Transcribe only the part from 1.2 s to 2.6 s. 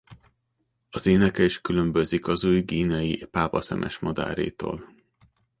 is különbözik az